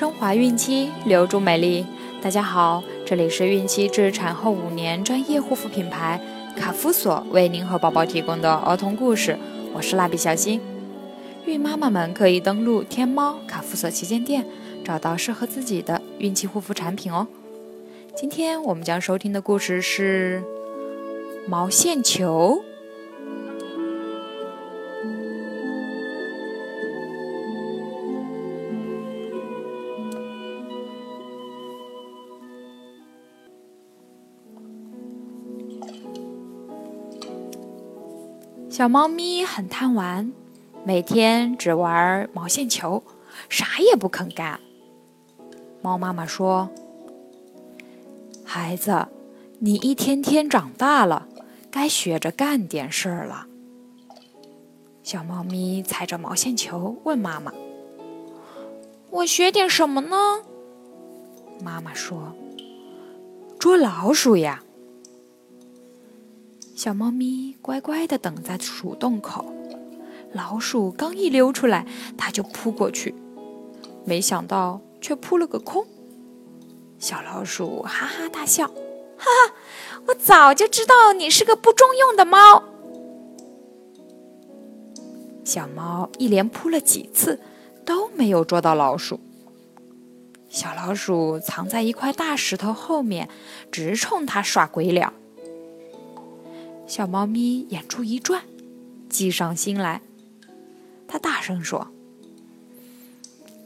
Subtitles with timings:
[0.00, 1.84] 升华孕期，留住美丽。
[2.22, 6.18] 大家好，这里是孕期至产后五年专业护肤品牌
[6.56, 9.38] 卡夫索为您和宝宝提供的儿童故事。
[9.74, 10.58] 我是蜡笔小新。
[11.44, 14.46] 孕妈妈们可以登录天猫卡夫索旗舰店，
[14.82, 17.26] 找到适合自己的孕期护肤产品哦。
[18.16, 20.42] 今天我们将收听的故事是
[21.46, 22.62] 毛线球。
[38.70, 40.32] 小猫咪很贪玩，
[40.84, 43.02] 每天只玩毛线球，
[43.48, 44.60] 啥也不肯干。
[45.82, 46.70] 猫妈妈说
[48.46, 49.08] ：“孩子，
[49.58, 51.26] 你一天天长大了，
[51.68, 53.48] 该学着干点事儿了。”
[55.02, 57.52] 小猫咪踩着毛线球问妈妈
[59.10, 60.16] ：“我学点什么呢？”
[61.60, 62.36] 妈妈说
[63.58, 64.62] ：“捉老鼠呀。”
[66.82, 69.44] 小猫咪乖乖的等在鼠洞口，
[70.32, 73.14] 老鼠刚一溜出来，它就扑过去，
[74.06, 75.86] 没想到却扑了个空。
[76.98, 78.66] 小老鼠哈哈大笑
[79.18, 79.54] ：“哈哈，
[80.06, 82.62] 我早就知道你是个不中用的猫。”
[85.44, 87.42] 小猫一连扑了几次，
[87.84, 89.20] 都没有捉到老鼠。
[90.48, 93.28] 小老鼠藏在一块大石头后面，
[93.70, 95.12] 直冲它耍鬼脸。
[97.00, 98.42] 小猫咪眼珠一转，
[99.08, 100.02] 计上心来。
[101.08, 101.86] 它大声说：“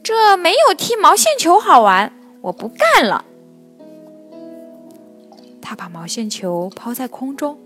[0.01, 2.13] 这没有踢毛线球好玩，
[2.43, 3.25] 我不干了。”
[5.61, 7.59] 它把毛线球抛在空中，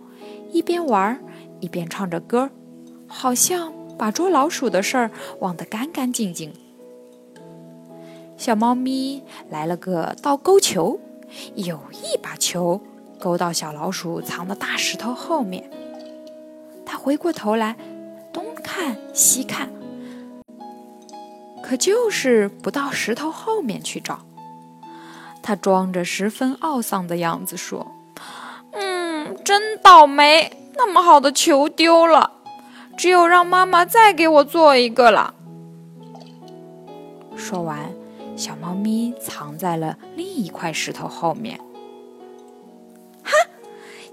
[0.51, 1.23] 一边玩
[1.59, 2.49] 一边唱着歌，
[3.05, 6.51] 好像把捉老鼠的事儿忘得干干净净。
[8.37, 9.21] 小猫咪
[9.51, 10.99] 来了个倒钩球，
[11.53, 12.81] 有意把球。
[13.19, 15.69] 勾到小老鼠藏的大石头后面，
[16.85, 17.75] 他回过头来
[18.31, 19.69] 东看西看，
[21.61, 24.19] 可就是不到石头后面去找。
[25.41, 27.91] 他装着十分懊丧的样子说
[28.71, 32.31] ：“嗯，真倒霉，那么好的球丢了，
[32.97, 35.33] 只有让妈妈再给我做一个了。”
[37.35, 37.91] 说完，
[38.35, 41.59] 小猫咪藏在了另一块石头后面。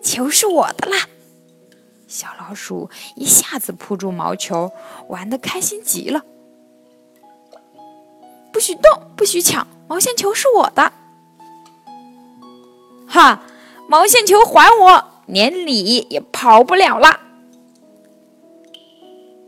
[0.07, 1.09] 球是我的啦！
[2.07, 4.71] 小老鼠一下子扑住毛球，
[5.09, 6.25] 玩的开心极了。
[8.53, 10.93] 不许动，不许抢，毛线球是我的！
[13.09, 13.43] 哈，
[13.89, 17.21] 毛线球还我，连你也跑不了啦！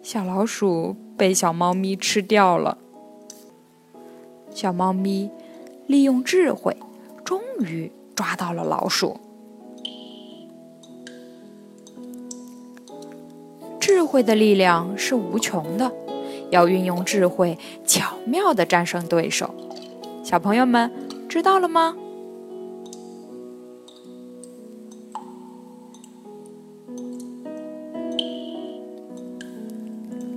[0.03, 2.79] 小老鼠被小猫咪吃掉了。
[4.53, 5.31] 小猫咪
[5.87, 6.77] 利用智慧，
[7.25, 9.21] 终于抓到了老鼠。
[13.99, 15.91] 智慧的力量是无穷的，
[16.51, 19.53] 要运用智慧，巧妙的战胜对手。
[20.23, 20.89] 小朋友们
[21.29, 21.97] 知道了吗？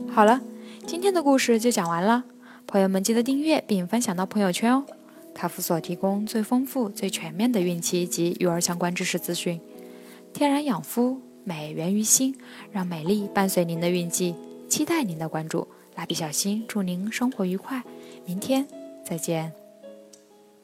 [0.10, 0.42] 好了，
[0.88, 2.24] 今天的故事就讲完了。
[2.66, 4.84] 朋友们记得订阅并分享到朋友圈哦。
[5.36, 9.62] 卡夫所提供最丰富、最全面的孕期及育儿相关知识资讯，
[10.34, 11.22] 天然养肤。
[11.44, 12.36] 美源于心，
[12.72, 14.36] 让美丽伴随您的运气，
[14.70, 15.68] 期待您的关注。
[15.96, 17.84] 蜡笔小新祝您生活愉快，
[18.26, 18.66] 明天
[19.04, 19.61] 再见。